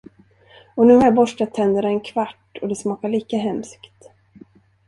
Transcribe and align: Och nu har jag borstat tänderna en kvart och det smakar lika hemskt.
Och 0.75 0.87
nu 0.87 0.95
har 0.95 1.03
jag 1.05 1.13
borstat 1.13 1.53
tänderna 1.53 1.87
en 1.89 1.99
kvart 1.99 2.57
och 2.61 2.67
det 2.67 2.75
smakar 2.75 3.09
lika 3.09 3.37
hemskt. 3.37 4.11